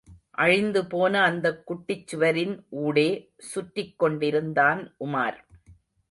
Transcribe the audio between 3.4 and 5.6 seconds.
சுற்றிக் கொண்டிருந்தான் உமார்.